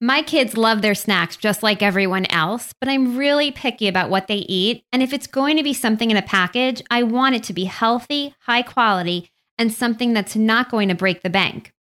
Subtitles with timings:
[0.00, 4.28] My kids love their snacks just like everyone else, but I'm really picky about what
[4.28, 4.84] they eat.
[4.92, 7.64] And if it's going to be something in a package, I want it to be
[7.64, 11.72] healthy, high quality, and something that's not going to break the bank.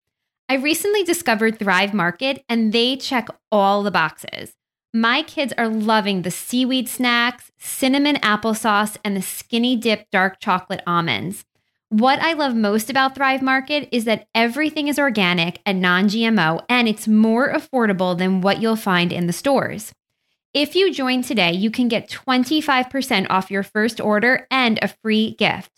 [0.49, 4.53] I recently discovered Thrive Market and they check all the boxes.
[4.91, 10.81] My kids are loving the seaweed snacks, cinnamon applesauce, and the skinny dip dark chocolate
[10.87, 11.45] almonds.
[11.89, 16.65] What I love most about Thrive Market is that everything is organic and non GMO,
[16.67, 19.93] and it's more affordable than what you'll find in the stores.
[20.53, 25.31] If you join today, you can get 25% off your first order and a free
[25.35, 25.71] gift.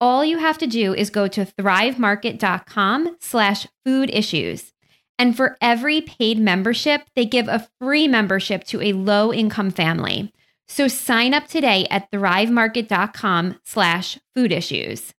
[0.00, 4.72] All you have to do is go to thrivemarket.com slash food issues.
[5.18, 10.32] And for every paid membership, they give a free membership to a low income family.
[10.68, 15.12] So sign up today at thrivemarket.com slash food issues.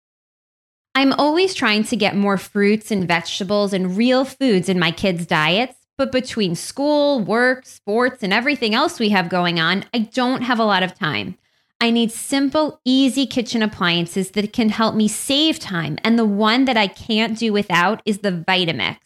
[0.97, 5.27] I'm always trying to get more fruits and vegetables and real foods in my kids'
[5.27, 10.41] diets, but between school, work, sports, and everything else we have going on, I don't
[10.41, 11.37] have a lot of time.
[11.83, 16.65] I need simple, easy kitchen appliances that can help me save time, and the one
[16.65, 18.97] that I can't do without is the Vitamix.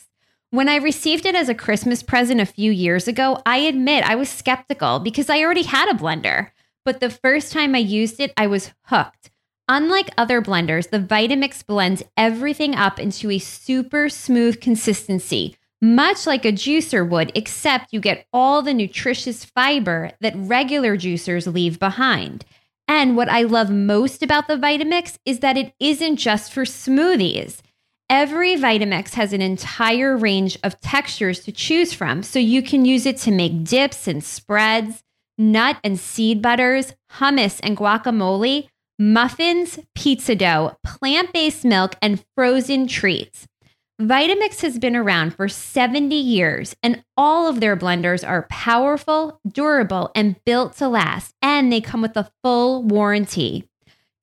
[0.51, 4.15] When I received it as a Christmas present a few years ago, I admit I
[4.15, 6.53] was skeptical because I already had a blender.
[6.85, 9.33] But the first time I used it, I was hooked.
[9.73, 16.45] Unlike other blenders, the Vitamix blends everything up into a super smooth consistency, much like
[16.45, 22.45] a juicer would, except you get all the nutritious fiber that regular juicers leave behind.
[22.89, 27.61] And what I love most about the Vitamix is that it isn't just for smoothies.
[28.09, 33.07] Every Vitamix has an entire range of textures to choose from, so you can use
[33.07, 35.05] it to make dips and spreads,
[35.39, 38.67] nut and seed butters, hummus and guacamole
[39.01, 43.49] muffins, pizza dough, plant based milk, and frozen treats.
[44.01, 50.11] Vitamix has been around for 70 years, and all of their blenders are powerful, durable,
[50.15, 53.69] and built to last, and they come with a full warranty.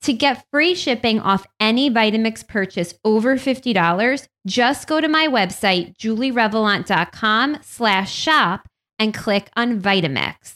[0.03, 5.96] To get free shipping off any Vitamix purchase over $50, just go to my website,
[5.97, 8.68] julierevelant.com slash shop
[9.00, 10.56] and click on Vitamix.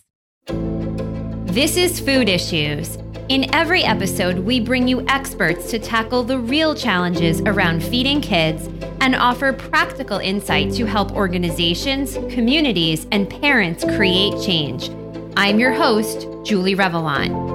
[1.54, 2.98] This is Food Issues
[3.30, 8.68] in every episode, we bring you experts to tackle the real challenges around feeding kids
[9.00, 14.90] and offer practical insight to help organizations, communities, and parents create change.
[15.38, 17.50] I'm your host, Julie Revelant.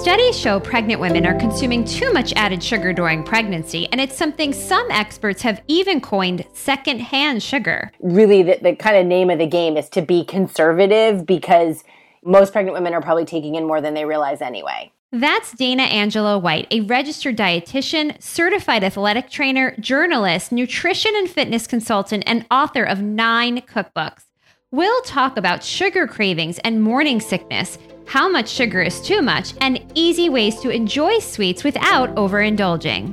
[0.00, 4.52] Studies show pregnant women are consuming too much added sugar during pregnancy, and it's something
[4.52, 7.92] some experts have even coined secondhand sugar.
[8.00, 11.84] Really, the, the kind of name of the game is to be conservative because
[12.24, 14.92] most pregnant women are probably taking in more than they realize anyway.
[15.10, 22.24] That's Dana Angelo White, a registered dietitian, certified athletic trainer, journalist, nutrition and fitness consultant,
[22.26, 24.24] and author of nine cookbooks.
[24.70, 29.84] We'll talk about sugar cravings and morning sickness, how much sugar is too much, and
[29.94, 33.12] easy ways to enjoy sweets without overindulging.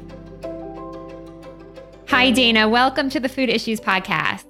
[2.08, 2.70] Hi, Dana.
[2.70, 4.49] Welcome to the Food Issues Podcast.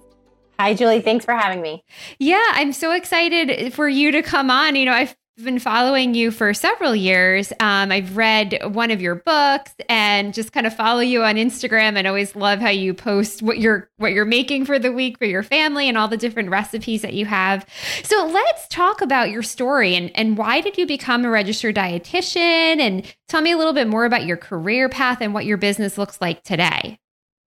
[0.60, 1.00] Hi, Julie.
[1.00, 1.86] Thanks for having me.
[2.20, 4.76] Yeah, I'm so excited for you to come on.
[4.76, 7.54] You know, I've been following you for several years.
[7.62, 11.96] Um, I've read one of your books and just kind of follow you on Instagram
[11.96, 15.24] and always love how you post what you're what you're making for the week for
[15.24, 17.66] your family and all the different recipes that you have.
[18.04, 22.82] So let's talk about your story and, and why did you become a registered dietitian
[22.82, 25.98] and tell me a little bit more about your career path and what your business
[25.98, 27.00] looks like today.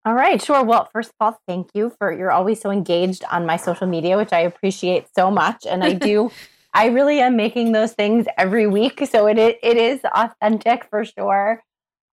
[0.06, 0.62] All right, sure.
[0.62, 4.16] Well, first of all, thank you for you're always so engaged on my social media,
[4.16, 5.66] which I appreciate so much.
[5.68, 6.30] And I do,
[6.72, 11.60] I really am making those things every week, so it it is authentic for sure.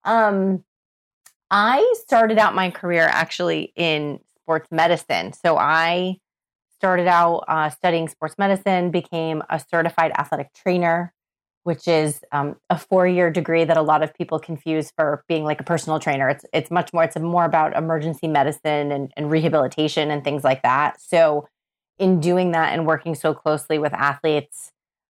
[0.04, 0.64] Um,
[1.52, 6.18] I started out my career actually in sports medicine, so I
[6.80, 11.13] started out uh, studying sports medicine, became a certified athletic trainer,
[11.64, 15.62] which is um, a four-year degree that a lot of people confuse for being like
[15.62, 16.30] a personal trainer.
[16.30, 17.04] It's it's much more.
[17.04, 21.02] It's more about emergency medicine and, and rehabilitation and things like that.
[21.02, 21.48] So,
[21.98, 24.72] in doing that and working so closely with athletes,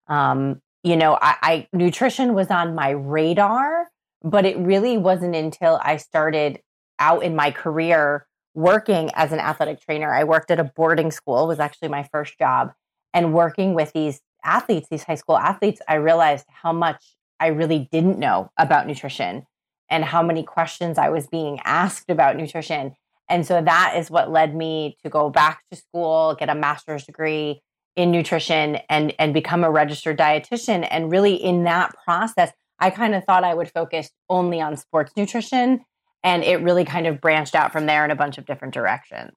[0.09, 3.89] um, you know, I, I nutrition was on my radar,
[4.23, 6.61] but it really wasn't until I started
[6.99, 10.13] out in my career working as an athletic trainer.
[10.13, 11.47] I worked at a boarding school.
[11.47, 12.73] Was actually my first job,
[13.15, 17.89] and working with these athletes, these high school athletes, I realized how much I really
[17.91, 19.47] didn't know about nutrition
[19.89, 22.95] and how many questions I was being asked about nutrition.
[23.29, 27.05] And so that is what led me to go back to school, get a master's
[27.05, 27.63] degree
[27.97, 33.15] in nutrition and and become a registered dietitian and really in that process I kind
[33.15, 35.85] of thought I would focus only on sports nutrition
[36.25, 39.33] and it really kind of branched out from there in a bunch of different directions.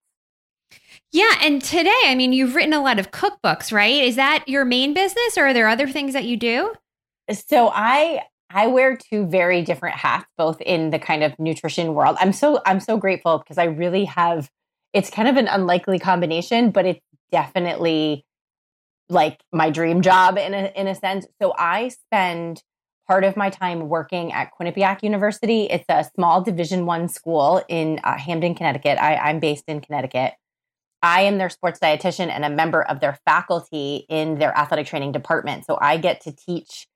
[1.12, 4.04] Yeah, and today, I mean, you've written a lot of cookbooks, right?
[4.04, 6.74] Is that your main business or are there other things that you do?
[7.32, 12.18] So I I wear two very different hats both in the kind of nutrition world.
[12.20, 14.50] I'm so I'm so grateful because I really have
[14.94, 18.26] it's kind of an unlikely combination, but it's definitely
[19.10, 21.26] like my dream job in a in a sense.
[21.42, 22.64] So I spend
[23.08, 25.64] part of my time working at Quinnipiac University.
[25.64, 28.98] It's a small Division One school in uh, Hamden, Connecticut.
[28.98, 30.34] I, I'm based in Connecticut.
[31.04, 35.12] I am their sports dietitian and a member of their faculty in their athletic training
[35.12, 35.66] department.
[35.66, 36.88] So I get to teach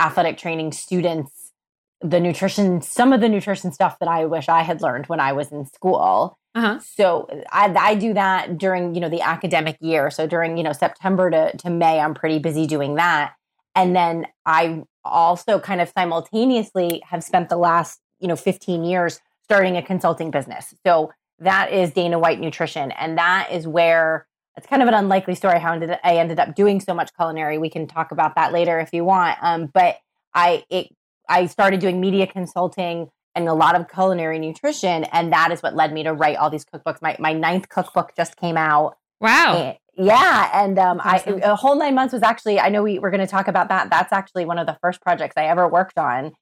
[0.00, 1.52] athletic training students
[2.00, 5.32] the nutrition, some of the nutrition stuff that I wish I had learned when I
[5.32, 6.38] was in school.
[6.54, 6.78] Uh-huh.
[6.78, 10.10] So I, I do that during, you know, the academic year.
[10.10, 13.34] So during, you know, September to, to May, I'm pretty busy doing that.
[13.74, 19.20] And then I also kind of simultaneously have spent the last, you know, 15 years
[19.42, 20.74] starting a consulting business.
[20.86, 22.92] So that is Dana White Nutrition.
[22.92, 26.80] And that is where it's kind of an unlikely story how I ended up doing
[26.80, 27.58] so much culinary.
[27.58, 29.38] We can talk about that later if you want.
[29.42, 29.98] Um, but
[30.34, 30.88] I it
[31.28, 35.74] I started doing media consulting and a lot of culinary nutrition, and that is what
[35.74, 37.02] led me to write all these cookbooks.
[37.02, 38.96] My my ninth cookbook just came out.
[39.20, 39.56] Wow.
[39.56, 41.40] And, yeah, and um, awesome.
[41.42, 42.58] I a whole nine months was actually.
[42.60, 43.90] I know we we're going to talk about that.
[43.90, 46.32] That's actually one of the first projects I ever worked on,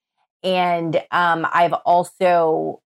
[0.42, 2.80] and um, I've also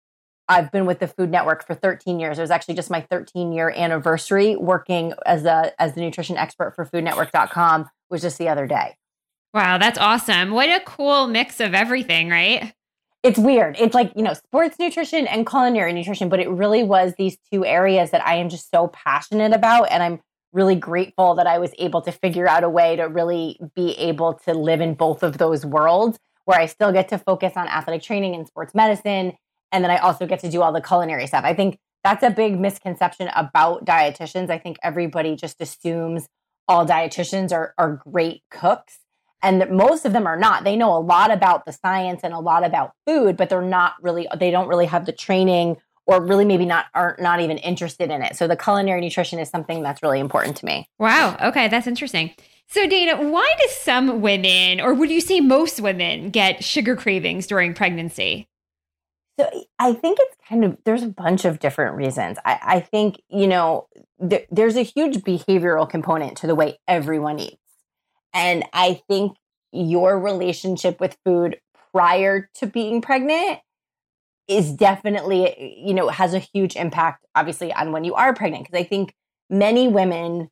[0.49, 2.39] I've been with the Food Network for 13 years.
[2.39, 6.75] It was actually just my 13 year anniversary working as a as the nutrition expert
[6.75, 8.97] for foodnetwork.com was just the other day.
[9.53, 10.51] Wow, that's awesome.
[10.51, 12.73] What a cool mix of everything, right?
[13.23, 13.77] It's weird.
[13.81, 17.65] It's like, you know, sports nutrition and culinary nutrition, but it really was these two
[17.65, 20.21] areas that I am just so passionate about and I'm
[20.53, 24.35] really grateful that I was able to figure out a way to really be able
[24.45, 28.03] to live in both of those worlds where I still get to focus on athletic
[28.03, 29.37] training and sports medicine
[29.73, 31.45] and then I also get to do all the culinary stuff.
[31.45, 34.49] I think that's a big misconception about dietitians.
[34.49, 36.29] I think everybody just assumes
[36.69, 38.99] all dietitians are, are great cooks.
[39.43, 40.65] And most of them are not.
[40.65, 43.95] They know a lot about the science and a lot about food, but they're not
[44.01, 45.77] really, they don't really have the training
[46.07, 48.37] or really maybe not aren't not even interested in it.
[48.37, 50.89] So the culinary nutrition is something that's really important to me.
[50.99, 51.37] Wow.
[51.41, 52.33] Okay, that's interesting.
[52.69, 57.47] So Dana, why do some women or would you say most women get sugar cravings
[57.47, 58.49] during pregnancy?
[59.39, 62.39] So I think it's kind of there's a bunch of different reasons.
[62.45, 63.89] I, I think you know
[64.29, 67.57] th- there's a huge behavioral component to the way everyone eats,
[68.33, 69.37] and I think
[69.73, 71.59] your relationship with food
[71.93, 73.61] prior to being pregnant
[74.49, 78.81] is definitely you know has a huge impact obviously on when you are pregnant because
[78.81, 79.15] I think
[79.51, 80.49] many women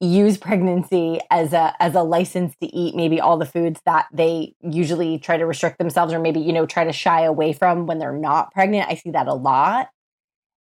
[0.00, 4.54] use pregnancy as a as a license to eat maybe all the foods that they
[4.62, 7.98] usually try to restrict themselves or maybe you know try to shy away from when
[7.98, 8.88] they're not pregnant.
[8.88, 9.90] I see that a lot.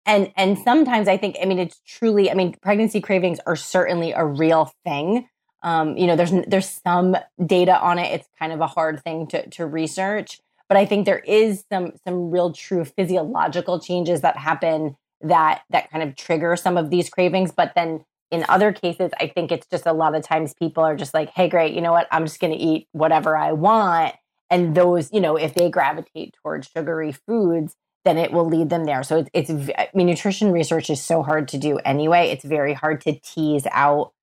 [0.06, 4.12] And and sometimes i think i mean it's truly i mean pregnancy cravings are certainly
[4.12, 5.30] a real thing.
[5.64, 8.12] Um, you know there's there's some data on it.
[8.12, 10.42] It's kind of a hard thing to to research.
[10.68, 15.90] But i think there is some some real true physiological changes that happen that that
[15.90, 17.54] kind of trigger some of these cravings.
[17.54, 20.96] But then in other cases, I think it's just a lot of times people are
[20.96, 22.08] just like, hey, great, you know what?
[22.12, 24.16] I'm just going to eat whatever I want.
[24.50, 28.86] And those, you know, if they gravitate towards sugary foods, then it will lead them
[28.86, 29.04] there.
[29.04, 32.30] So it's, it's, I mean, nutrition research is so hard to do anyway.
[32.30, 34.14] It's very hard to tease out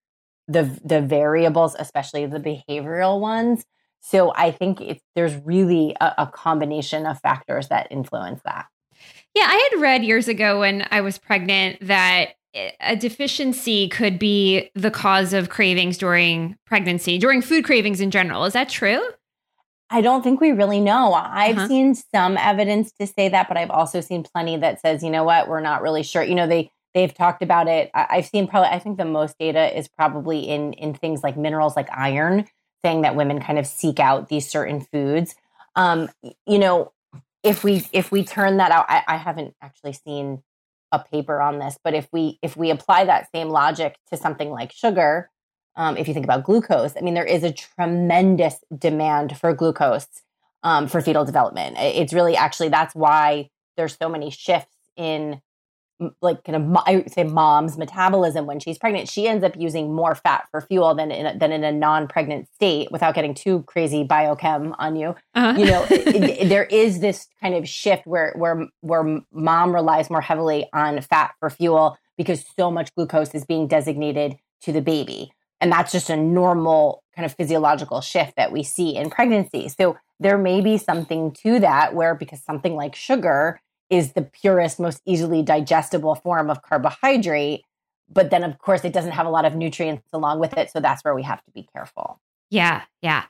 [0.49, 3.65] the the variables, especially the behavioral ones.
[4.01, 8.67] So I think it's there's really a, a combination of factors that influence that.
[9.35, 14.71] Yeah, I had read years ago when I was pregnant that a deficiency could be
[14.75, 18.45] the cause of cravings during pregnancy, during food cravings in general.
[18.45, 19.01] Is that true?
[19.91, 21.15] I don't think we really know.
[21.15, 21.69] I've uh-huh.
[21.69, 25.25] seen some evidence to say that, but I've also seen plenty that says, you know
[25.25, 26.23] what, we're not really sure.
[26.23, 27.91] You know, they they've talked about it.
[27.95, 31.77] I've seen probably I think the most data is probably in in things like minerals
[31.77, 32.47] like iron,
[32.85, 35.35] saying that women kind of seek out these certain foods.
[35.75, 36.11] Um,
[36.47, 36.93] you know,
[37.43, 40.43] if we if we turn that out, I, I haven't actually seen
[40.93, 44.51] a paper on this, but if we if we apply that same logic to something
[44.51, 45.31] like sugar,
[45.77, 50.09] um, if you think about glucose, I mean, there is a tremendous demand for glucose
[50.63, 51.77] um, for fetal development.
[51.79, 55.41] It's really actually that's why there's so many shifts in
[56.21, 59.93] like kind of I would say mom's metabolism when she's pregnant, she ends up using
[59.93, 62.91] more fat for fuel than in a, than in a non-pregnant state.
[62.93, 65.59] Without getting too crazy biochem on you, uh-huh.
[65.59, 70.11] you know, it, it, there is this kind of shift where where where mom relies
[70.11, 74.81] more heavily on fat for fuel because so much glucose is being designated to the
[74.81, 79.69] baby, and that's just a normal kind of physiological shift that we see in pregnancy.
[79.69, 84.79] So there may be something to that where because something like sugar is the purest,
[84.79, 87.65] most easily digestible form of carbohydrate,
[88.11, 90.81] but then of course it doesn't have a lot of nutrients along with it so
[90.81, 93.25] that's where we have to be careful yeah yeah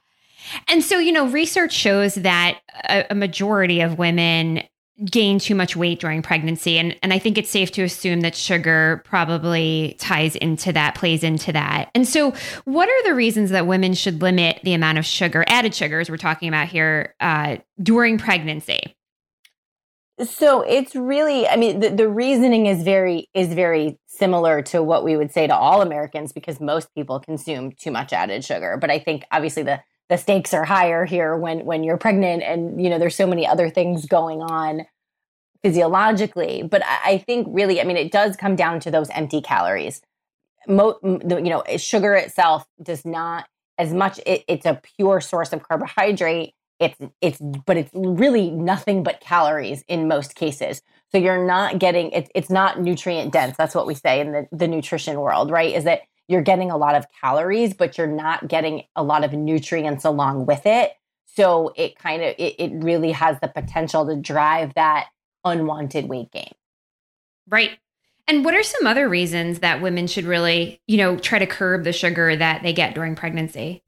[0.68, 4.62] and so you know research shows that a, a majority of women
[5.04, 8.34] gain too much weight during pregnancy and and I think it's safe to assume that
[8.34, 11.90] sugar probably ties into that plays into that.
[11.94, 12.34] And so
[12.64, 16.16] what are the reasons that women should limit the amount of sugar added sugars we're
[16.16, 18.96] talking about here uh, during pregnancy?
[20.24, 25.04] So it's really I mean the, the reasoning is very is very similar to what
[25.04, 28.76] we would say to all Americans because most people consume too much added sugar.
[28.80, 32.82] But I think obviously the the stakes are higher here when when you're pregnant and
[32.82, 34.86] you know there's so many other things going on
[35.62, 36.62] physiologically.
[36.62, 40.02] But i think really i mean it does come down to those empty calories.
[40.66, 43.46] Mo, you know sugar itself does not
[43.78, 49.02] as much it, it's a pure source of carbohydrate it's it's but it's really nothing
[49.02, 53.74] but calories in most cases so you're not getting it, it's not nutrient dense that's
[53.74, 56.94] what we say in the, the nutrition world right is that you're getting a lot
[56.94, 60.92] of calories, but you're not getting a lot of nutrients along with it.
[61.34, 65.06] So it kind of it, it really has the potential to drive that
[65.44, 66.52] unwanted weight gain.
[67.48, 67.78] Right.
[68.26, 71.84] And what are some other reasons that women should really, you know, try to curb
[71.84, 73.82] the sugar that they get during pregnancy?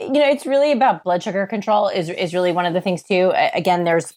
[0.00, 3.02] You know, it's really about blood sugar control is is really one of the things
[3.02, 3.32] too.
[3.54, 4.14] Again, there's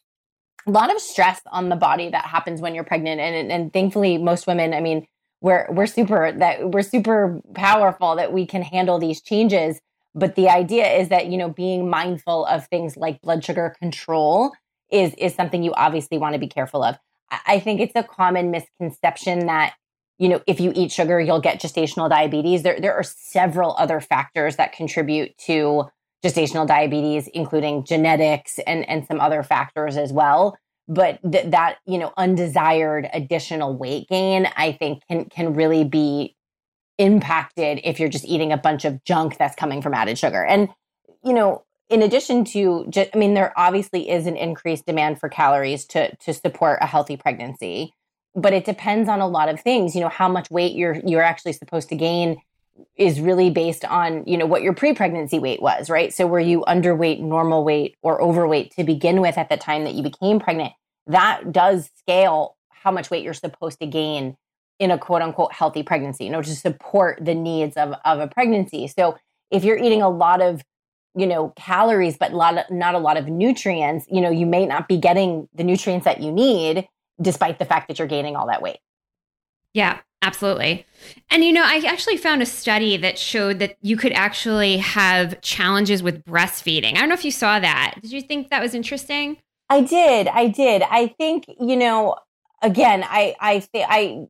[0.68, 3.20] a lot of stress on the body that happens when you're pregnant.
[3.20, 5.08] And and thankfully most women, I mean,
[5.42, 9.80] we're we're super that we're super powerful that we can handle these changes.
[10.14, 14.52] But the idea is that you know being mindful of things like blood sugar control
[14.92, 16.98] is is something you obviously want to be careful of.
[17.48, 19.74] I think it's a common misconception that
[20.22, 22.62] you know if you eat sugar you'll get gestational diabetes.
[22.62, 25.90] There there are several other factors that contribute to
[26.24, 30.56] gestational diabetes including genetics and and some other factors as well.
[30.88, 36.36] But th- that you know undesired additional weight gain i think can can really be
[37.00, 40.46] impacted if you're just eating a bunch of junk that's coming from added sugar.
[40.46, 40.70] And
[41.24, 45.30] you know in addition to just, i mean there obviously is an increased demand for
[45.30, 47.96] calories to to support a healthy pregnancy
[48.36, 49.96] but it depends on a lot of things.
[49.96, 52.42] You know how much weight you're you're actually supposed to gain
[52.96, 56.14] is really based on you know what your pre-pregnancy weight was right?
[56.14, 59.94] So were you underweight normal weight or overweight to begin with at the time that
[59.94, 60.74] you became pregnant?
[61.08, 64.38] That does scale how much weight you're supposed to gain
[64.80, 68.28] in a quote unquote healthy pregnancy, you know, to support the needs of, of a
[68.28, 68.88] pregnancy.
[68.88, 69.16] So
[69.52, 70.64] if you're eating a lot of,
[71.16, 74.48] you know, calories, but a lot of, not a lot of nutrients, you know, you
[74.48, 76.88] may not be getting the nutrients that you need
[77.22, 78.80] despite the fact that you're gaining all that weight.
[79.74, 80.86] Yeah, absolutely.
[81.30, 85.40] And you know, I actually found a study that showed that you could actually have
[85.42, 86.96] challenges with breastfeeding.
[86.96, 87.96] I don't know if you saw that.
[88.02, 89.38] Did you think that was interesting?
[89.70, 90.28] I did.
[90.28, 90.84] I did.
[90.84, 92.16] I think, you know,
[92.62, 94.26] again, I I think I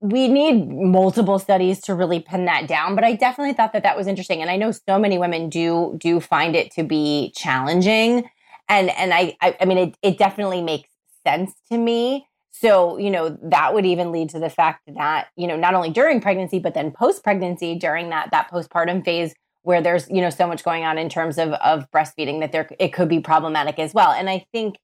[0.00, 3.96] we need multiple studies to really pin that down, but I definitely thought that that
[3.96, 8.28] was interesting and I know so many women do do find it to be challenging
[8.68, 10.88] and and I I, I mean it it definitely makes
[11.26, 12.26] sense to me.
[12.56, 15.90] So, you know, that would even lead to the fact that, you know, not only
[15.90, 19.34] during pregnancy but then post pregnancy during that that postpartum phase
[19.64, 22.68] where there's you know so much going on in terms of of breastfeeding that there
[22.78, 24.12] it could be problematic as well.
[24.12, 24.76] And i think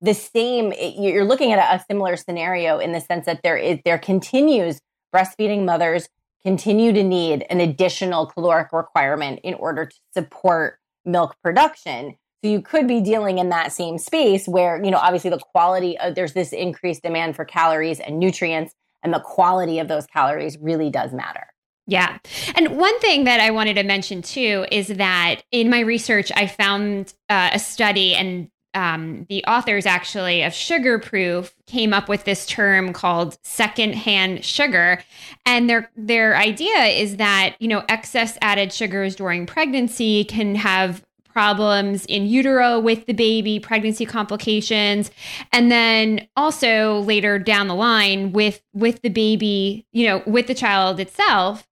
[0.00, 3.78] the same you're looking at a, a similar scenario in the sense that there is
[3.84, 4.80] there continues
[5.14, 6.08] breastfeeding mothers
[6.42, 12.60] continue to need an additional caloric requirement in order to support milk production so you
[12.60, 16.34] could be dealing in that same space where you know obviously the quality of there's
[16.34, 21.12] this increased demand for calories and nutrients and the quality of those calories really does
[21.12, 21.46] matter
[21.86, 22.16] yeah.
[22.54, 26.46] And one thing that I wanted to mention too is that in my research, I
[26.46, 32.46] found uh, a study, and um, the authors actually of SugarProof came up with this
[32.46, 35.02] term called secondhand sugar.
[35.44, 41.04] And their their idea is that, you know, excess added sugars during pregnancy can have
[41.34, 45.10] problems in utero with the baby, pregnancy complications,
[45.52, 50.54] and then also later down the line with with the baby, you know, with the
[50.54, 51.66] child itself.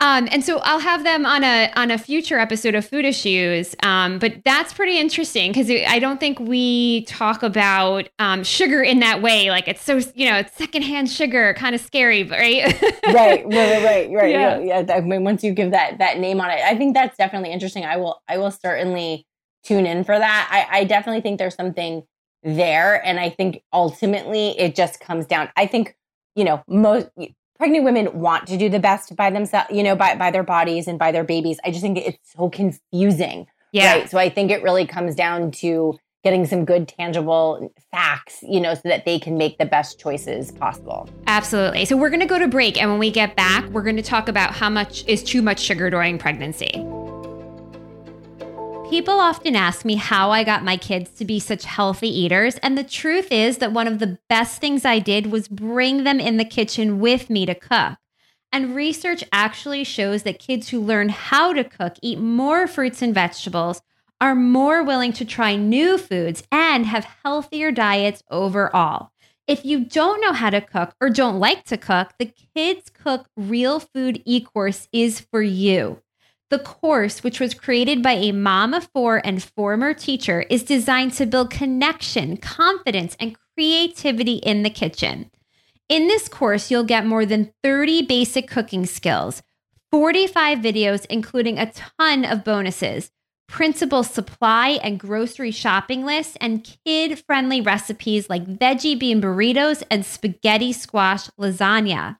[0.00, 3.74] Um, and so I'll have them on a on a future episode of Food Issues.
[3.82, 9.00] Um, but that's pretty interesting because I don't think we talk about um, sugar in
[9.00, 9.50] that way.
[9.50, 12.64] Like it's so you know it's secondhand sugar, kind of scary, right?
[13.06, 14.30] right, right, right, right.
[14.30, 14.58] Yeah.
[14.58, 14.94] yeah, yeah.
[14.94, 17.84] I mean, once you give that that name on it, I think that's definitely interesting.
[17.84, 19.26] I will I will certainly
[19.64, 20.48] tune in for that.
[20.50, 22.02] I, I definitely think there's something
[22.42, 25.48] there, and I think ultimately it just comes down.
[25.56, 25.96] I think
[26.34, 27.08] you know most
[27.56, 30.86] pregnant women want to do the best by themselves, you know, by, by their bodies
[30.86, 31.58] and by their babies.
[31.64, 33.46] I just think it's so confusing.
[33.72, 33.92] Yeah.
[33.92, 34.10] Right.
[34.10, 38.74] So I think it really comes down to getting some good tangible facts, you know,
[38.74, 41.08] so that they can make the best choices possible.
[41.26, 41.84] Absolutely.
[41.84, 44.02] So we're going to go to break and when we get back, we're going to
[44.02, 46.84] talk about how much is too much sugar during pregnancy.
[48.90, 52.78] People often ask me how I got my kids to be such healthy eaters, and
[52.78, 56.36] the truth is that one of the best things I did was bring them in
[56.36, 57.96] the kitchen with me to cook.
[58.52, 63.12] And research actually shows that kids who learn how to cook eat more fruits and
[63.12, 63.82] vegetables,
[64.20, 69.10] are more willing to try new foods, and have healthier diets overall.
[69.48, 73.26] If you don't know how to cook or don't like to cook, the Kids Cook
[73.36, 76.00] Real Food e course is for you.
[76.50, 81.14] The course, which was created by a mom of four and former teacher, is designed
[81.14, 85.30] to build connection, confidence, and creativity in the kitchen.
[85.88, 89.42] In this course, you'll get more than 30 basic cooking skills,
[89.90, 93.10] 45 videos, including a ton of bonuses,
[93.48, 100.04] principal supply and grocery shopping lists, and kid friendly recipes like veggie bean burritos and
[100.04, 102.18] spaghetti squash lasagna.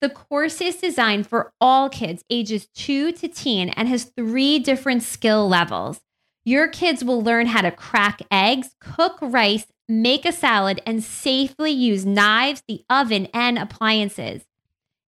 [0.00, 5.02] The course is designed for all kids ages 2 to teen and has three different
[5.02, 6.00] skill levels.
[6.44, 11.70] Your kids will learn how to crack eggs, cook rice, make a salad, and safely
[11.70, 14.42] use knives, the oven, and appliances.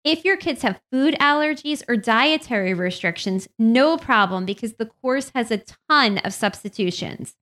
[0.03, 5.53] If your kids have food allergies or dietary restrictions, no problem because the course has
[5.53, 7.37] a ton of substitutions.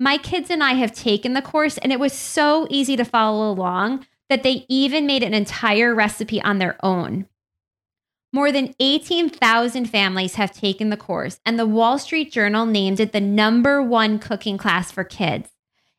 [0.00, 3.52] My kids and I have taken the course, and it was so easy to follow
[3.52, 7.26] along that they even made an entire recipe on their own.
[8.32, 13.10] More than 18,000 families have taken the course, and the Wall Street Journal named it
[13.12, 15.50] the number one cooking class for kids.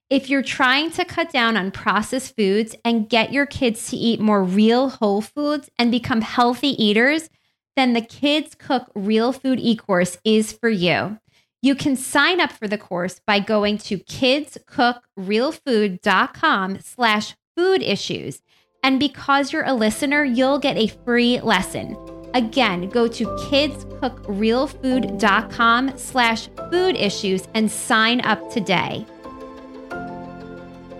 [0.09, 4.21] If you're trying to cut down on processed foods and get your kids to eat
[4.21, 7.29] more real whole foods and become healthy eaters,
[7.75, 11.19] then the Kids Cook Real Food e-course is for you.
[11.61, 18.41] You can sign up for the course by going to kidscookrealfood.com slash food issues.
[18.81, 21.95] And because you're a listener, you'll get a free lesson.
[22.33, 29.05] Again, go to kidscookrealfood.com slash food issues and sign up today.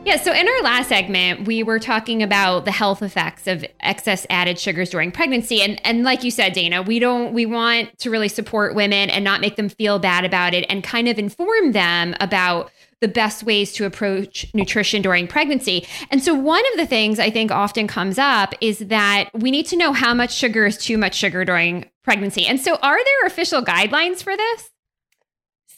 [0.05, 4.27] Yeah, so in our last segment, we were talking about the health effects of excess
[4.29, 5.63] added sugars during pregnancy.
[5.63, 9.23] And and like you said, Dana, we don't we want to really support women and
[9.23, 12.69] not make them feel bad about it and kind of inform them about
[13.01, 15.85] the best ways to approach nutrition during pregnancy.
[16.11, 19.65] And so one of the things I think often comes up is that we need
[19.67, 22.45] to know how much sugar is too much sugar during pregnancy.
[22.45, 24.69] And so are there official guidelines for this?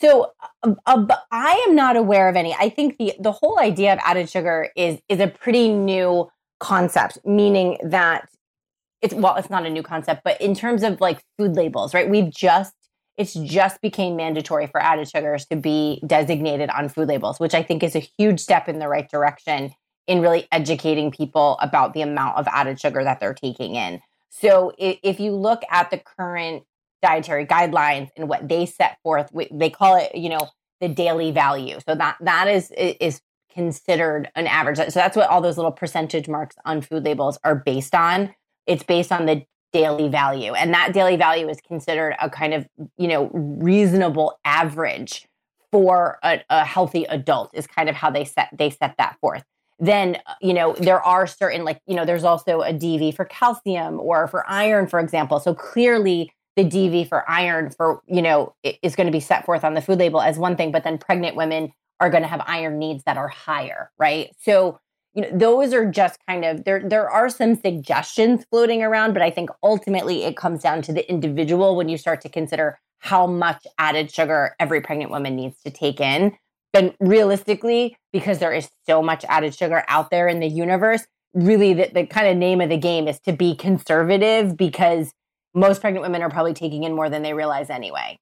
[0.02, 0.34] So
[0.64, 2.54] uh, uh, I am not aware of any.
[2.54, 7.20] I think the the whole idea of added sugar is is a pretty new concept,
[7.24, 8.28] meaning that
[9.02, 12.10] it's well, it's not a new concept, but in terms of like food labels, right?
[12.10, 12.74] We've just
[13.18, 17.62] it's just became mandatory for added sugars to be designated on food labels, which I
[17.62, 19.72] think is a huge step in the right direction
[20.08, 24.02] in really educating people about the amount of added sugar that they're taking in.
[24.30, 26.64] So if you look at the current
[27.02, 30.48] dietary guidelines and what they set forth they call it you know
[30.82, 31.80] the daily value.
[31.88, 33.22] So that that is is
[33.54, 34.78] considered an average.
[34.78, 38.34] So that's what all those little percentage marks on food labels are based on.
[38.66, 42.68] It's based on the daily value and that daily value is considered a kind of
[42.98, 45.28] you know reasonable average
[45.72, 49.44] for a, a healthy adult is kind of how they set they set that forth
[49.80, 53.26] then uh, you know there are certain like you know there's also a dv for
[53.26, 58.54] calcium or for iron for example so clearly the DV for iron for, you know,
[58.82, 60.98] is going to be set forth on the food label as one thing, but then
[60.98, 64.30] pregnant women are going to have iron needs that are higher, right?
[64.42, 64.80] So,
[65.14, 69.22] you know, those are just kind of there there are some suggestions floating around, but
[69.22, 73.28] I think ultimately it comes down to the individual when you start to consider how
[73.28, 76.36] much added sugar every pregnant woman needs to take in.
[76.74, 81.74] And realistically, because there is so much added sugar out there in the universe, really
[81.74, 85.14] the, the kind of name of the game is to be conservative because
[85.54, 88.18] most pregnant women are probably taking in more than they realize anyway.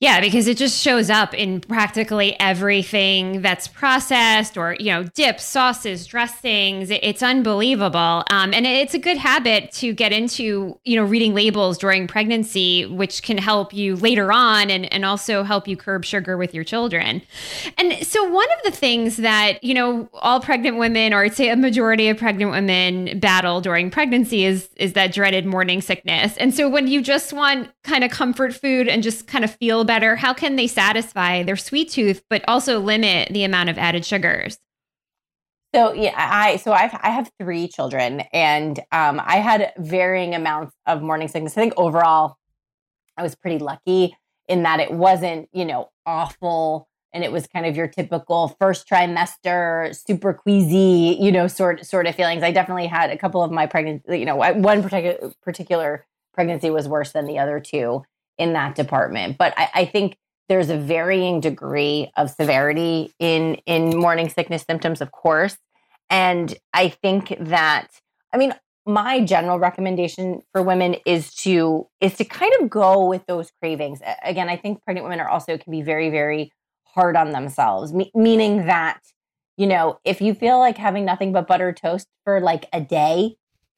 [0.00, 5.44] Yeah, because it just shows up in practically everything that's processed or, you know, dips,
[5.44, 6.90] sauces, dressings.
[6.90, 8.22] It's unbelievable.
[8.30, 12.86] Um, and it's a good habit to get into, you know, reading labels during pregnancy,
[12.86, 16.62] which can help you later on and, and also help you curb sugar with your
[16.62, 17.20] children.
[17.76, 21.48] And so, one of the things that, you know, all pregnant women, or I'd say
[21.48, 26.36] a majority of pregnant women battle during pregnancy is, is that dreaded morning sickness.
[26.36, 29.84] And so, when you just want kind of comfort food and just kind of feel
[29.84, 34.04] better, how can they satisfy their sweet tooth but also limit the amount of added
[34.04, 34.58] sugars?
[35.74, 40.74] So yeah, I so I've I have three children, and um, I had varying amounts
[40.86, 41.58] of morning sickness.
[41.58, 42.36] I think overall,
[43.18, 44.16] I was pretty lucky
[44.48, 48.88] in that it wasn't you know awful and it was kind of your typical first
[48.88, 53.52] trimester super queasy you know sort sort of feelings i definitely had a couple of
[53.52, 56.06] my pregnancy you know one particular particular
[56.38, 58.04] pregnancy was worse than the other two
[58.38, 59.36] in that department.
[59.36, 60.16] But I, I think
[60.48, 65.56] there's a varying degree of severity in in morning sickness symptoms of course.
[66.08, 67.88] And i think that
[68.32, 68.54] i mean
[68.86, 74.00] my general recommendation for women is to is to kind of go with those cravings.
[74.22, 76.52] Again i think pregnant women are also can be very very
[76.84, 79.00] hard on themselves me- meaning that
[79.56, 83.34] you know if you feel like having nothing but butter toast for like a day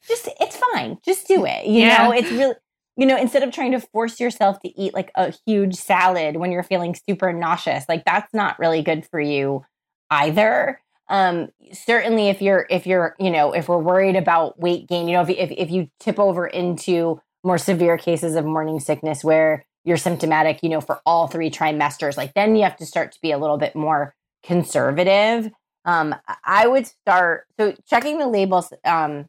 [0.06, 0.98] just it's fine.
[1.04, 2.04] Just do it you yeah.
[2.04, 2.12] know?
[2.12, 2.54] It's really
[2.96, 6.52] you know instead of trying to force yourself to eat like a huge salad when
[6.52, 9.64] you're feeling super nauseous like that's not really good for you
[10.10, 10.80] either.
[11.08, 15.14] Um, certainly if you're if you're you know if we're worried about weight gain you
[15.14, 19.64] know if, if, if you tip over into more severe cases of morning sickness where
[19.84, 23.18] you're symptomatic you know for all three trimesters like then you have to start to
[23.22, 25.50] be a little bit more conservative.
[25.84, 29.26] Um, i would start so checking the labels um,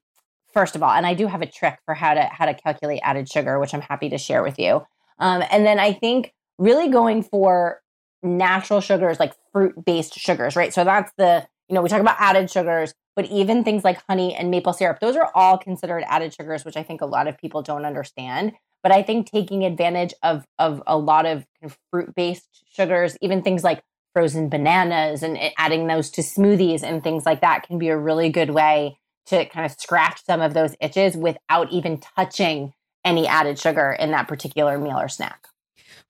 [0.54, 3.00] first of all and i do have a trick for how to how to calculate
[3.04, 4.86] added sugar which i'm happy to share with you
[5.20, 7.82] um, and then i think really going for
[8.24, 12.18] natural sugars like fruit based sugars right so that's the you know, we talk about
[12.20, 16.34] added sugars, but even things like honey and maple syrup, those are all considered added
[16.34, 18.52] sugars, which I think a lot of people don't understand.
[18.84, 23.42] But I think taking advantage of of a lot of, of fruit based sugars, even
[23.42, 23.82] things like
[24.14, 28.30] frozen bananas and adding those to smoothies and things like that can be a really
[28.30, 33.58] good way to kind of scratch some of those itches without even touching any added
[33.58, 35.48] sugar in that particular meal or snack.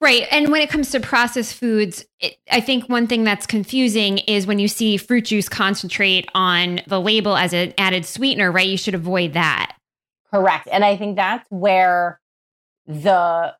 [0.01, 0.25] Right.
[0.31, 4.47] And when it comes to processed foods, it, I think one thing that's confusing is
[4.47, 8.67] when you see fruit juice concentrate on the label as an added sweetener, right?
[8.67, 9.77] You should avoid that.
[10.31, 10.67] Correct.
[10.71, 12.19] And I think that's where
[12.87, 13.53] the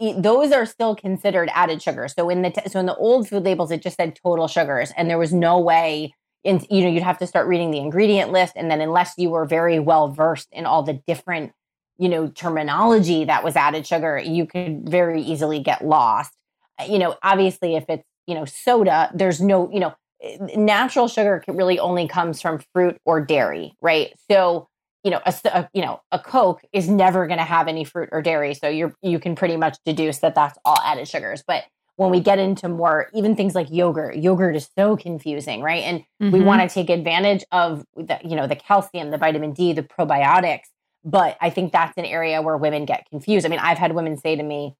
[0.00, 2.08] those are still considered added sugar.
[2.08, 5.10] So in the so in the old food labels it just said total sugars and
[5.10, 8.52] there was no way in you know you'd have to start reading the ingredient list
[8.54, 11.52] and then unless you were very well versed in all the different
[11.98, 16.32] you know, terminology that was added sugar, you could very easily get lost.
[16.80, 21.06] Uh, you know, obviously, if it's, you know, soda, there's no, you know, eh, natural
[21.06, 24.12] sugar really only comes from fruit or dairy, right?
[24.30, 24.68] So,
[25.04, 28.08] you know, a, a you know, a Coke is never going to have any fruit
[28.10, 28.54] or dairy.
[28.54, 31.44] So you're, you can pretty much deduce that that's all added sugars.
[31.46, 31.64] But
[31.96, 35.84] when we get into more, even things like yogurt, yogurt is so confusing, right?
[35.84, 36.30] And mm-hmm.
[36.30, 39.82] we want to take advantage of the, you know, the calcium, the vitamin D, the
[39.82, 40.64] probiotics
[41.04, 43.44] but I think that's an area where women get confused.
[43.44, 44.74] I mean, I've had women say to me,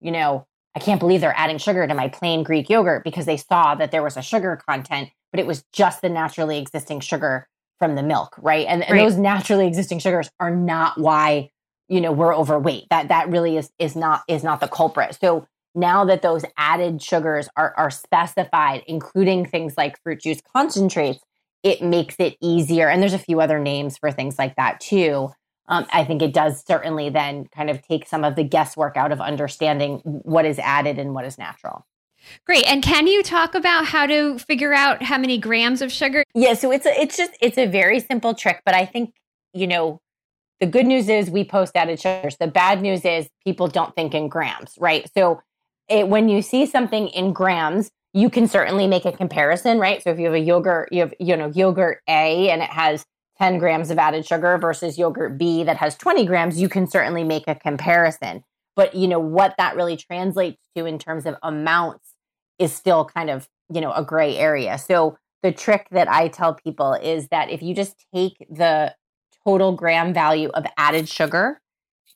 [0.00, 3.36] you know, I can't believe they're adding sugar to my plain Greek yogurt because they
[3.36, 7.48] saw that there was a sugar content, but it was just the naturally existing sugar
[7.78, 8.66] from the milk, right?
[8.66, 9.04] And, and right.
[9.04, 11.50] those naturally existing sugars are not why
[11.88, 12.86] you know we're overweight.
[12.90, 15.16] That that really is is not is not the culprit.
[15.20, 21.20] So now that those added sugars are are specified, including things like fruit juice concentrates,
[21.62, 22.88] it makes it easier.
[22.88, 25.30] And there's a few other names for things like that too
[25.68, 29.12] um, I think it does certainly then kind of take some of the guesswork out
[29.12, 31.86] of understanding what is added and what is natural.
[32.46, 32.64] Great.
[32.66, 36.24] And can you talk about how to figure out how many grams of sugar?
[36.34, 39.14] Yeah, so it's a, it's just it's a very simple trick, but I think,
[39.52, 40.00] you know,
[40.58, 42.36] the good news is we post added sugars.
[42.38, 45.08] The bad news is people don't think in grams, right?
[45.16, 45.40] So
[45.88, 50.02] it, when you see something in grams, you can certainly make a comparison, right?
[50.02, 53.04] So if you have a yogurt, you have you know yogurt A and it has
[53.38, 57.24] 10 grams of added sugar versus yogurt B that has 20 grams, you can certainly
[57.24, 58.42] make a comparison.
[58.74, 62.14] But you know what that really translates to in terms of amounts
[62.58, 64.78] is still kind of, you know, a gray area.
[64.78, 68.94] So the trick that I tell people is that if you just take the
[69.44, 71.60] total gram value of added sugar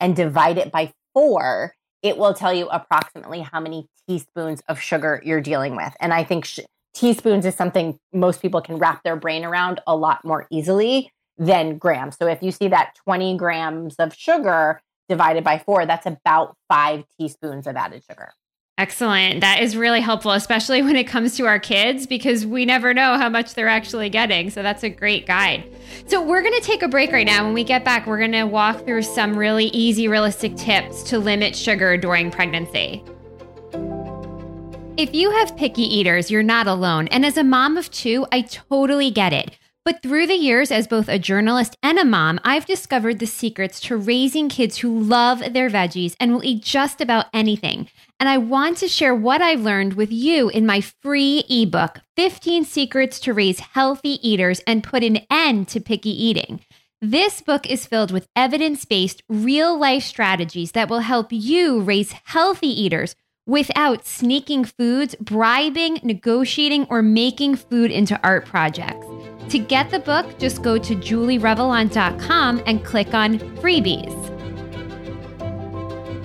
[0.00, 5.22] and divide it by 4, it will tell you approximately how many teaspoons of sugar
[5.24, 5.94] you're dealing with.
[6.00, 6.60] And I think sh-
[6.94, 11.78] teaspoons is something most people can wrap their brain around a lot more easily than
[11.78, 12.16] grams.
[12.18, 17.04] So if you see that 20 grams of sugar divided by four, that's about five
[17.18, 18.32] teaspoons of added sugar.
[18.78, 19.42] Excellent.
[19.42, 23.18] That is really helpful, especially when it comes to our kids, because we never know
[23.18, 24.48] how much they're actually getting.
[24.48, 25.64] So that's a great guide.
[26.06, 27.44] So we're going to take a break right now.
[27.44, 31.18] When we get back, we're going to walk through some really easy, realistic tips to
[31.18, 33.04] limit sugar during pregnancy.
[34.96, 37.08] If you have picky eaters, you're not alone.
[37.08, 39.58] And as a mom of two, I totally get it.
[39.84, 43.80] But through the years, as both a journalist and a mom, I've discovered the secrets
[43.80, 47.88] to raising kids who love their veggies and will eat just about anything.
[48.22, 52.64] And I want to share what I've learned with you in my free ebook 15
[52.64, 56.60] Secrets to Raise Healthy Eaters and Put an End to Picky Eating.
[57.00, 62.14] This book is filled with evidence based, real life strategies that will help you raise
[62.26, 69.04] healthy eaters without sneaking foods, bribing, negotiating, or making food into art projects.
[69.48, 74.31] To get the book, just go to julierevelant.com and click on freebies.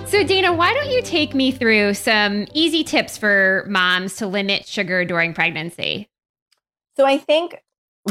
[0.07, 4.65] So, Dana, why don't you take me through some easy tips for moms to limit
[4.65, 6.07] sugar during pregnancy?
[6.95, 7.61] So, I think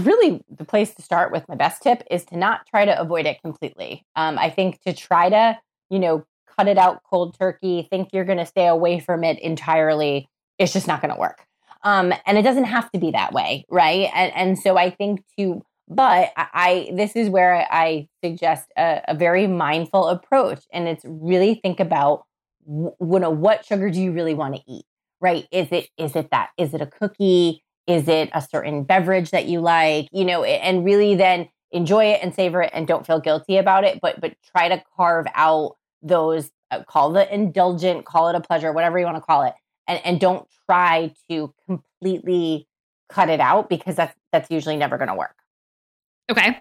[0.03, 3.25] really the place to start with my best tip is to not try to avoid
[3.25, 4.05] it completely.
[4.15, 8.27] Um, I think to try to, you know, cut it out cold turkey, think you're
[8.27, 10.29] going to stay away from it entirely,
[10.59, 11.47] it's just not going to work.
[11.83, 14.11] Um, and it doesn't have to be that way, right?
[14.15, 19.15] And, and so I think to but I, this is where I suggest a, a,
[19.15, 22.25] very mindful approach, and it's really think about
[22.67, 24.85] you know what sugar do you really want to eat,
[25.21, 25.47] right?
[25.53, 27.63] Is it is it that is it a cookie?
[27.87, 30.09] Is it a certain beverage that you like?
[30.11, 33.85] You know, and really then enjoy it and savor it, and don't feel guilty about
[33.85, 34.01] it.
[34.03, 38.73] But but try to carve out those uh, call the indulgent, call it a pleasure,
[38.73, 39.55] whatever you want to call it,
[39.87, 42.67] and and don't try to completely
[43.09, 45.37] cut it out because that's that's usually never going to work.
[46.31, 46.59] Okay.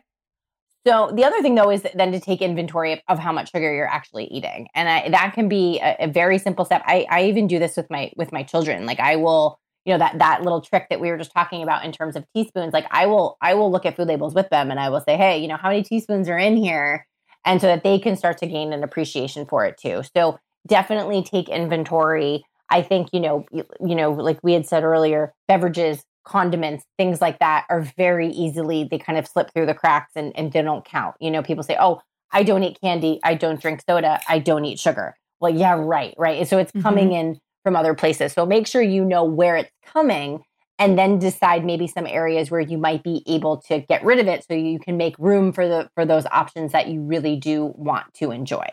[0.88, 3.90] So the other thing though is then to take inventory of how much sugar you're
[3.90, 6.84] actually eating, and I, that can be a, a, very simple step.
[6.86, 8.86] I, I even do this with my with my children.
[8.86, 11.84] Like I will, you know, that that little trick that we were just talking about
[11.86, 12.72] in terms of teaspoons.
[12.72, 15.18] Like I will I will look at food labels with them, and I will say,
[15.18, 17.08] hey, you know, how many teaspoons are in here,
[17.46, 20.04] and so that they can start to gain an appreciation for it too.
[20.16, 22.44] So definitely take inventory.
[22.70, 27.22] I think you know, you, you know, like we had said earlier, beverages condiments, things
[27.22, 30.62] like that are very easily, they kind of slip through the cracks and, and they
[30.62, 31.16] don't count.
[31.20, 34.66] You know, people say, oh, I don't eat candy, I don't drink soda, I don't
[34.66, 35.16] eat sugar.
[35.40, 36.48] Well, yeah, right, right.
[36.48, 36.82] So it's mm-hmm.
[36.82, 38.34] coming in from other places.
[38.34, 40.44] So make sure you know where it's coming
[40.78, 44.28] and then decide maybe some areas where you might be able to get rid of
[44.28, 47.74] it so you can make room for the for those options that you really do
[47.78, 48.68] want to enjoy.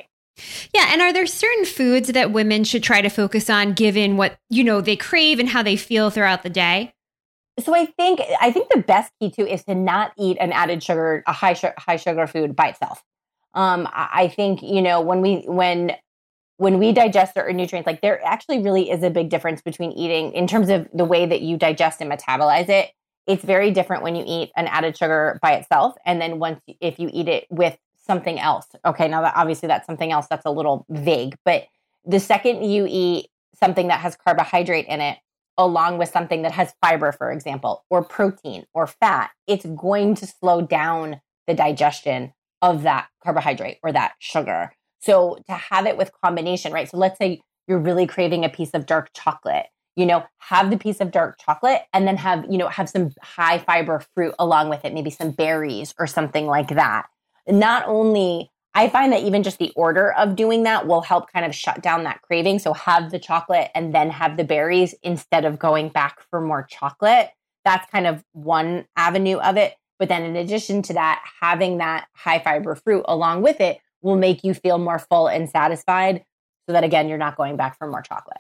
[0.75, 4.39] Yeah, and are there certain foods that women should try to focus on given what,
[4.49, 6.95] you know, they crave and how they feel throughout the day?
[7.61, 10.83] So I think I think the best key too is to not eat an added
[10.83, 13.03] sugar, a high high sugar food by itself.
[13.55, 15.93] Um, I think you know when we when
[16.57, 20.33] when we digest certain nutrients, like there actually really is a big difference between eating
[20.33, 22.91] in terms of the way that you digest and metabolize it.
[23.27, 26.99] It's very different when you eat an added sugar by itself, and then once if
[26.99, 28.67] you eat it with something else.
[28.85, 31.67] Okay, now that obviously that's something else that's a little vague, but
[32.05, 35.19] the second you eat something that has carbohydrate in it,
[35.59, 40.27] along with something that has fiber, for example, or protein or fat, it's going to
[40.27, 44.73] slow down the digestion of that carbohydrate or that sugar.
[45.01, 46.89] So to have it with combination, right?
[46.89, 50.79] So let's say you're really craving a piece of dark chocolate, you know, have the
[50.79, 54.69] piece of dark chocolate and then have, you know, have some high fiber fruit along
[54.69, 57.07] with it, maybe some berries or something like that.
[57.49, 61.45] Not only I find that even just the order of doing that will help kind
[61.45, 62.59] of shut down that craving.
[62.59, 66.63] So have the chocolate and then have the berries instead of going back for more
[66.63, 67.31] chocolate.
[67.65, 69.75] That's kind of one avenue of it.
[69.99, 74.17] But then in addition to that, having that high fiber fruit along with it will
[74.17, 76.25] make you feel more full and satisfied
[76.67, 78.39] so that again, you're not going back for more chocolate.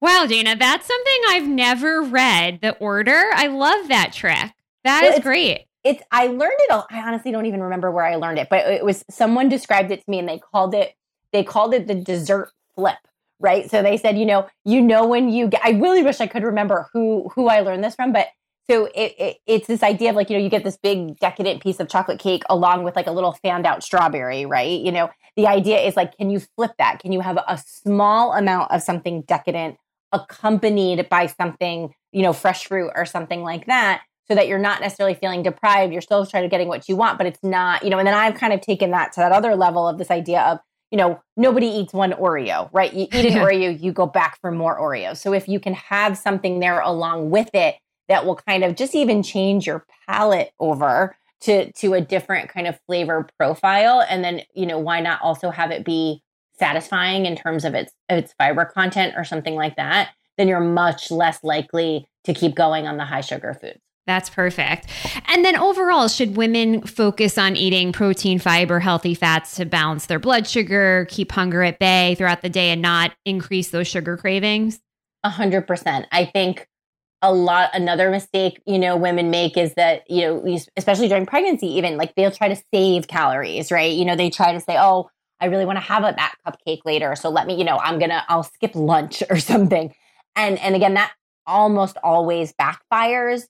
[0.00, 2.60] Wow, Dana, that's something I've never read.
[2.60, 3.30] The order.
[3.34, 4.52] I love that trick.
[4.84, 6.84] That well, is great it's I learned it.
[6.90, 10.04] I honestly don't even remember where I learned it, but it was someone described it
[10.04, 10.94] to me, and they called it
[11.32, 12.98] they called it the dessert flip.
[13.38, 13.70] Right.
[13.70, 15.62] So they said, you know, you know when you get.
[15.64, 18.28] I really wish I could remember who who I learned this from, but
[18.68, 21.62] so it, it, it's this idea of like you know you get this big decadent
[21.62, 24.80] piece of chocolate cake along with like a little fanned out strawberry, right?
[24.80, 26.98] You know, the idea is like, can you flip that?
[26.98, 29.78] Can you have a small amount of something decadent
[30.12, 34.02] accompanied by something you know fresh fruit or something like that?
[34.30, 35.92] So that you're not necessarily feeling deprived.
[35.92, 38.14] You're still trying to getting what you want, but it's not, you know, and then
[38.14, 40.60] I've kind of taken that to that other level of this idea of,
[40.92, 42.92] you know, nobody eats one Oreo, right?
[42.94, 45.16] You eat an Oreo, you go back for more Oreos.
[45.16, 47.74] So if you can have something there along with it
[48.08, 52.68] that will kind of just even change your palate over to to a different kind
[52.68, 56.22] of flavor profile and then, you know, why not also have it be
[56.56, 61.10] satisfying in terms of its its fiber content or something like that, then you're much
[61.10, 63.80] less likely to keep going on the high sugar foods.
[64.10, 64.88] That's perfect.
[65.28, 70.18] And then overall, should women focus on eating protein, fiber, healthy fats to balance their
[70.18, 74.80] blood sugar, keep hunger at bay throughout the day, and not increase those sugar cravings?
[75.22, 76.06] A hundred percent.
[76.10, 76.66] I think
[77.22, 81.66] a lot another mistake you know women make is that you know especially during pregnancy
[81.66, 85.06] even like they'll try to save calories right you know they try to say oh
[85.38, 87.98] i really want to have a, that cupcake later so let me you know i'm
[87.98, 89.94] gonna i'll skip lunch or something
[90.34, 91.12] and and again that
[91.46, 93.42] almost always backfires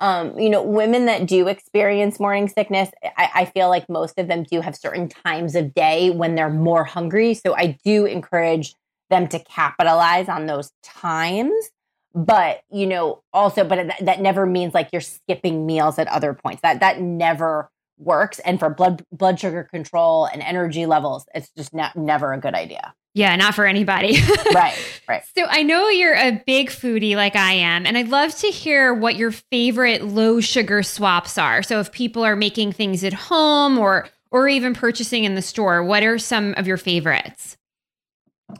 [0.00, 4.28] um, you know, women that do experience morning sickness, I, I, feel like most of
[4.28, 7.34] them do have certain times of day when they're more hungry.
[7.34, 8.74] So I do encourage
[9.10, 11.70] them to capitalize on those times.
[12.14, 16.32] But you know also but that, that never means like you're skipping meals at other
[16.32, 16.62] points.
[16.62, 18.38] That that never works.
[18.40, 22.94] And for blood blood sugar control and energy levels it's just never a good idea
[23.14, 24.18] yeah not for anybody
[24.54, 24.76] right
[25.08, 28.48] right so i know you're a big foodie like i am and i'd love to
[28.48, 33.12] hear what your favorite low sugar swaps are so if people are making things at
[33.12, 37.56] home or or even purchasing in the store what are some of your favorites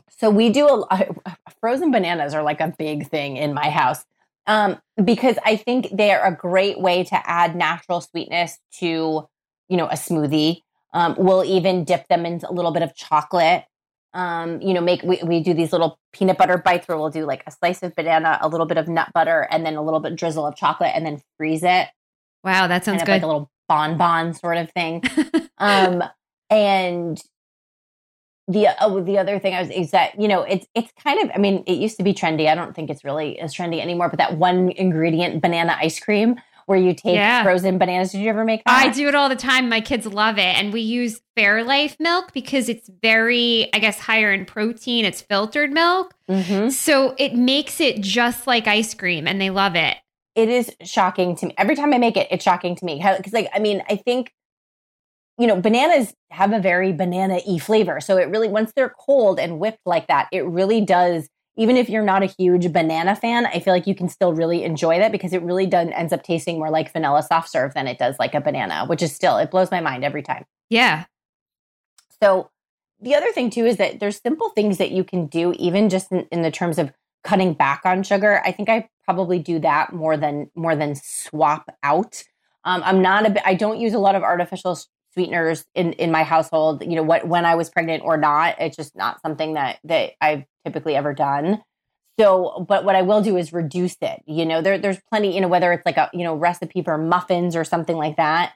[0.09, 4.05] so we do a frozen bananas are like a big thing in my house
[4.49, 9.29] um, because I think they're a great way to add natural sweetness to
[9.67, 10.63] you know a smoothie.
[10.91, 13.65] Um, we'll even dip them in a little bit of chocolate.
[14.13, 17.25] Um, you know, make we, we do these little peanut butter bites where we'll do
[17.25, 19.99] like a slice of banana, a little bit of nut butter, and then a little
[19.99, 21.87] bit drizzle of chocolate, and then freeze it.
[22.43, 23.11] Wow, that sounds kind good.
[23.13, 25.03] Like a little bonbon sort of thing.
[25.57, 26.03] um,
[26.49, 27.21] and
[28.49, 31.31] the oh, the other thing I was is that you know it's it's kind of
[31.35, 32.47] I mean it used to be trendy.
[32.47, 34.09] I don't think it's really as trendy anymore.
[34.09, 36.35] But that one ingredient banana ice cream
[36.69, 37.41] where you take yeah.
[37.41, 38.11] frozen bananas.
[38.11, 38.85] Did you ever make that?
[38.85, 39.69] I do it all the time.
[39.69, 44.31] My kids love it, and we use Fairlife milk because it's very I guess higher
[44.31, 45.03] in protein.
[45.03, 46.69] It's filtered milk, mm-hmm.
[46.69, 49.97] so it makes it just like ice cream, and they love it.
[50.35, 52.27] It is shocking to me every time I make it.
[52.29, 54.31] It's shocking to me because like I mean I think
[55.39, 58.01] you know, bananas have a very banana y flavor.
[58.01, 61.29] So it really, once they're cold and whipped like that, it really does.
[61.59, 64.63] Even if you're not a huge banana fan, I feel like you can still really
[64.63, 67.85] enjoy that because it really does ends up tasting more like vanilla soft serve than
[67.85, 70.45] it does like a banana, which is still it blows my mind every time.
[70.69, 71.03] Yeah.
[72.23, 72.49] So
[73.01, 76.13] the other thing too is that there's simple things that you can do, even just
[76.13, 76.93] in, in the terms of
[77.25, 78.41] cutting back on sugar.
[78.45, 82.23] I think I probably do that more than more than swap out.
[82.63, 83.47] Um, I'm not a.
[83.47, 84.79] I don't use a lot of artificial
[85.13, 88.75] sweeteners in in my household you know what when i was pregnant or not it's
[88.75, 91.61] just not something that that i've typically ever done.
[92.19, 95.41] So but what i will do is reduce it you know there, there's plenty you
[95.41, 98.53] know whether it's like a you know recipe for muffins or something like that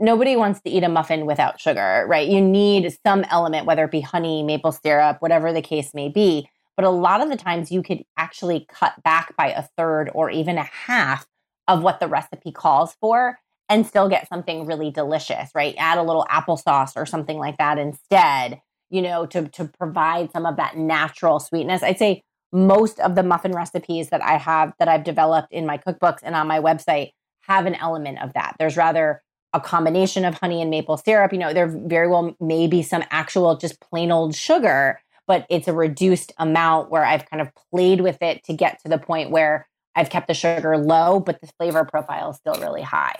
[0.00, 2.28] nobody wants to eat a muffin without sugar right?
[2.28, 6.48] You need some element whether it be honey maple syrup whatever the case may be.
[6.74, 10.30] But a lot of the times you could actually cut back by a third or
[10.30, 11.26] even a half
[11.68, 13.38] of what the recipe calls for
[13.72, 15.74] and still get something really delicious, right?
[15.78, 20.44] Add a little applesauce or something like that instead, you know, to, to provide some
[20.44, 21.82] of that natural sweetness.
[21.82, 25.78] I'd say most of the muffin recipes that I have that I've developed in my
[25.78, 27.12] cookbooks and on my website
[27.44, 28.56] have an element of that.
[28.58, 29.22] There's rather
[29.54, 31.32] a combination of honey and maple syrup.
[31.32, 35.66] You know, there very well may be some actual just plain old sugar, but it's
[35.66, 39.30] a reduced amount where I've kind of played with it to get to the point
[39.30, 43.14] where I've kept the sugar low, but the flavor profile is still really high.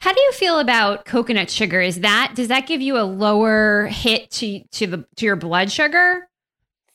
[0.00, 1.80] How do you feel about coconut sugar?
[1.80, 5.72] Is that does that give you a lower hit to to the to your blood
[5.72, 6.28] sugar?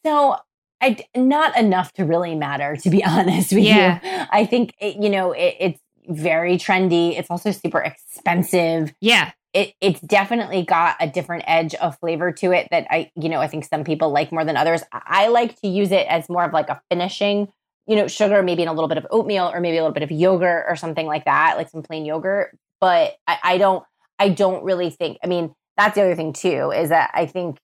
[0.05, 0.37] So,
[0.81, 3.99] I not enough to really matter, to be honest with yeah.
[4.03, 4.27] you.
[4.31, 7.17] I think it, you know it, it's very trendy.
[7.17, 8.93] It's also super expensive.
[8.99, 9.31] Yeah.
[9.51, 13.39] It, it's definitely got a different edge of flavor to it that I, you know,
[13.39, 14.83] I think some people like more than others.
[14.91, 17.47] I like to use it as more of like a finishing
[17.89, 20.03] you know, sugar, maybe in a little bit of oatmeal or maybe a little bit
[20.03, 22.55] of yogurt or something like that, like some plain yogurt.
[22.79, 23.83] But I, I don't,
[24.19, 27.57] I don't really think, I mean, that's the other thing too, is that I think,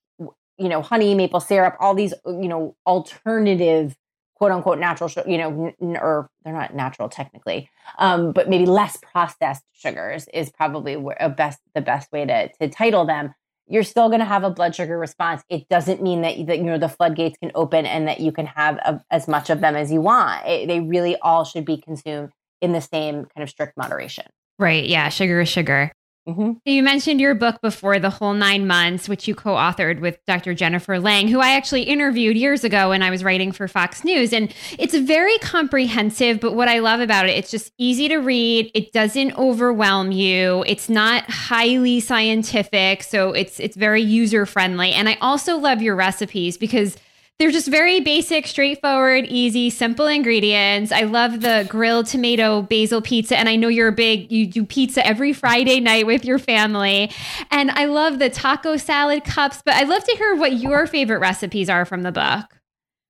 [0.57, 3.95] you know, honey, maple syrup, all these, you know, alternative
[4.33, 8.97] quote unquote natural, you know, n- or they're not natural technically, um, but maybe less
[8.97, 13.35] processed sugars is probably a best, the best way to, to title them
[13.67, 15.43] you're still going to have a blood sugar response.
[15.49, 18.45] It doesn't mean that, that you know the floodgates can open and that you can
[18.45, 20.45] have a, as much of them as you want.
[20.45, 22.29] It, they really all should be consumed
[22.61, 24.25] in the same kind of strict moderation.
[24.57, 24.85] Right.
[24.85, 25.09] Yeah.
[25.09, 25.91] Sugar is sugar.
[26.27, 26.53] Mm-hmm.
[26.65, 30.55] You mentioned your book before, The Whole Nine Months, which you co authored with Dr.
[30.55, 34.33] Jennifer Lang, who I actually interviewed years ago when I was writing for Fox News.
[34.33, 38.71] And it's very comprehensive, but what I love about it, it's just easy to read.
[38.73, 40.63] It doesn't overwhelm you.
[40.65, 43.03] It's not highly scientific.
[43.03, 44.93] So it's it's very user friendly.
[44.93, 46.97] And I also love your recipes because
[47.37, 50.93] they're just very basic, straightforward, easy, simple ingredients.
[50.93, 53.37] I love the grilled tomato basil pizza.
[53.37, 57.11] And I know you're a big, you do pizza every Friday night with your family.
[57.51, 59.61] And I love the taco salad cups.
[59.65, 62.45] But I'd love to hear what your favorite recipes are from the book.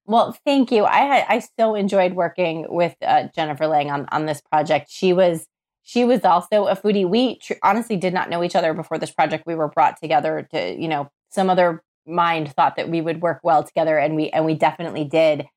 [0.08, 0.86] Well, thank you.
[0.86, 4.90] I I so enjoyed working with uh, Jennifer Lang on, on this project.
[4.90, 5.48] She was
[5.82, 7.08] she was also a foodie.
[7.08, 9.46] We tr- honestly did not know each other before this project.
[9.46, 13.40] We were brought together to, you know, some other mind thought that we would work
[13.44, 15.48] well together and we and we definitely did.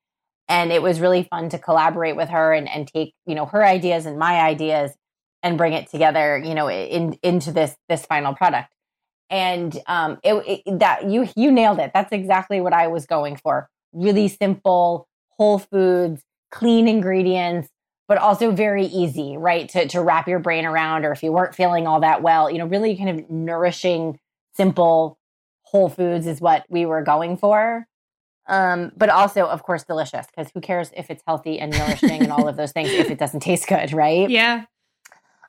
[0.47, 3.65] And it was really fun to collaborate with her and and take you know her
[3.65, 4.91] ideas and my ideas
[5.43, 8.73] and bring it together you know in into this this final product.
[9.29, 11.91] And um it, it that you you nailed it.
[11.93, 13.69] That's exactly what i was going for.
[13.93, 17.69] Really simple, whole foods, clean ingredients,
[18.09, 19.69] but also very easy, right?
[19.69, 22.57] To, to wrap your brain around, or if you weren't feeling all that well, you
[22.57, 24.19] know, really kind of nourishing,
[24.55, 25.18] simple
[25.71, 27.87] whole foods is what we were going for.
[28.47, 32.31] Um, but also, of course, delicious because who cares if it's healthy and nourishing and
[32.31, 34.29] all of those things if it doesn't taste good, right?
[34.39, 34.65] Yeah.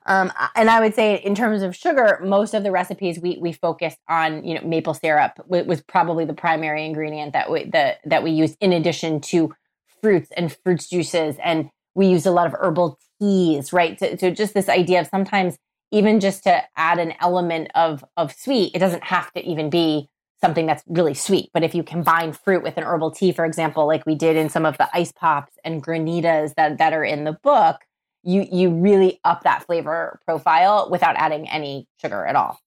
[0.07, 3.53] Um, and I would say, in terms of sugar, most of the recipes we we
[3.53, 8.23] focused on, you know, maple syrup was probably the primary ingredient that we the, that
[8.23, 9.53] we used in addition to
[10.01, 13.99] fruits and fruits juices, and we used a lot of herbal teas, right?
[13.99, 15.57] So, so just this idea of sometimes
[15.91, 20.09] even just to add an element of of sweet, it doesn't have to even be
[20.41, 21.49] something that's really sweet.
[21.53, 24.49] But if you combine fruit with an herbal tea, for example, like we did in
[24.49, 27.81] some of the ice pops and granitas that that are in the book
[28.23, 32.59] you you really up that flavor profile without adding any sugar at all.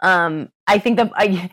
[0.00, 1.50] Um, I think the I,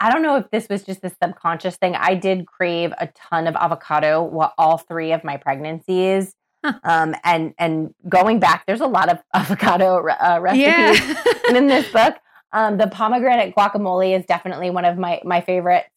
[0.00, 1.94] I don't know if this was just a subconscious thing.
[1.96, 6.34] I did crave a ton of avocado while all three of my pregnancies.
[6.64, 6.78] Huh.
[6.84, 11.56] Um, and and going back, there's a lot of avocado uh, recipes yeah.
[11.56, 12.16] in this book.
[12.52, 15.88] Um, the pomegranate guacamole is definitely one of my my favorites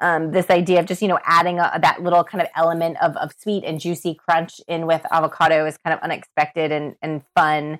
[0.00, 3.16] um, this idea of just you know adding a, that little kind of element of,
[3.16, 7.78] of sweet and juicy crunch in with avocado is kind of unexpected and, and fun.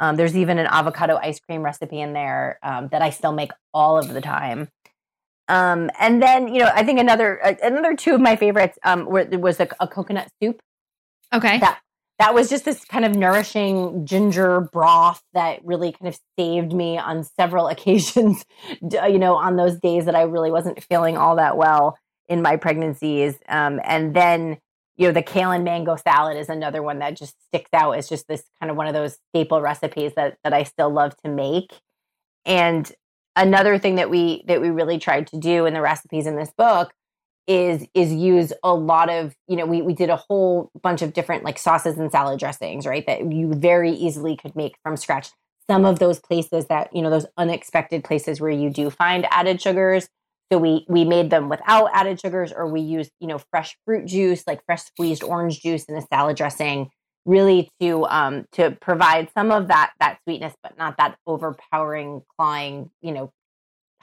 [0.00, 3.50] Um, there's even an avocado ice cream recipe in there um, that i still make
[3.74, 4.68] all of the time.
[5.48, 9.06] Um, and then you know i think another uh, another two of my favorites um,
[9.06, 10.60] were, was a, a coconut soup.
[11.34, 11.58] Okay.
[11.58, 11.80] That
[12.18, 16.98] that was just this kind of nourishing ginger broth that really kind of saved me
[16.98, 18.44] on several occasions,
[18.80, 21.98] you know, on those days that I really wasn't feeling all that well
[22.28, 23.38] in my pregnancies.
[23.48, 24.58] Um, and then,
[24.96, 28.08] you know, the kale and mango salad is another one that just sticks out as
[28.08, 31.30] just this kind of one of those staple recipes that that I still love to
[31.30, 31.72] make.
[32.44, 32.90] And
[33.36, 36.52] another thing that we that we really tried to do in the recipes in this
[36.58, 36.92] book
[37.48, 41.12] is is use a lot of you know we, we did a whole bunch of
[41.12, 45.30] different like sauces and salad dressings right that you very easily could make from scratch
[45.68, 49.60] some of those places that you know those unexpected places where you do find added
[49.60, 50.08] sugars
[50.52, 54.06] so we we made them without added sugars or we used you know fresh fruit
[54.06, 56.90] juice like fresh squeezed orange juice in a salad dressing
[57.24, 62.90] really to um to provide some of that that sweetness but not that overpowering clawing
[63.00, 63.32] you know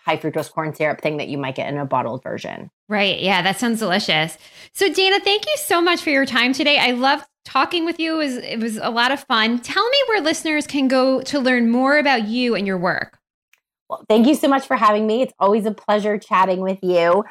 [0.06, 2.70] high fructose corn syrup thing that you might get in a bottled version.
[2.88, 3.20] Right.
[3.20, 4.38] Yeah, that sounds delicious.
[4.74, 6.78] So Dana, thank you so much for your time today.
[6.78, 8.14] I loved talking with you.
[8.16, 9.60] It was, it was a lot of fun.
[9.60, 13.18] Tell me where listeners can go to learn more about you and your work.
[13.90, 15.22] Well, thank you so much for having me.
[15.22, 17.24] It's always a pleasure chatting with you.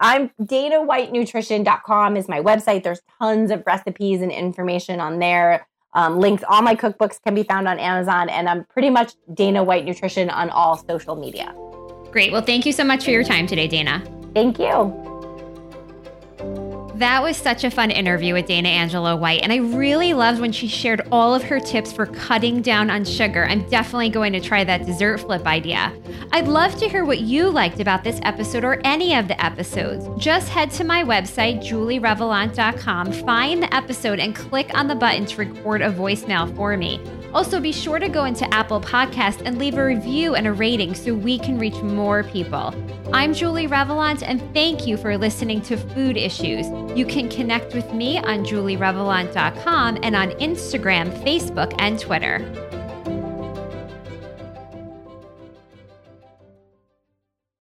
[0.00, 2.82] I'm danawhitenutrition.com is my website.
[2.82, 5.66] There's tons of recipes and information on there.
[5.94, 9.64] Um, links, all my cookbooks can be found on Amazon, and I'm pretty much Dana
[9.64, 11.54] White Nutrition on all social media.
[12.10, 12.32] Great.
[12.32, 14.17] Well, thank you so much for your time today, Dana.
[14.34, 15.07] Thank you.
[16.98, 20.50] That was such a fun interview with Dana Angelo White, and I really loved when
[20.50, 23.46] she shared all of her tips for cutting down on sugar.
[23.46, 25.92] I'm definitely going to try that dessert flip idea.
[26.32, 30.08] I'd love to hear what you liked about this episode or any of the episodes.
[30.20, 35.36] Just head to my website, julierevelant.com, find the episode, and click on the button to
[35.36, 37.00] record a voicemail for me.
[37.32, 40.94] Also, be sure to go into Apple Podcast and leave a review and a rating
[40.94, 42.74] so we can reach more people.
[43.12, 46.66] I'm Julie Revelant, and thank you for listening to Food Issues.
[46.94, 52.77] You can connect with me on julierevelant.com and on Instagram, Facebook, and Twitter.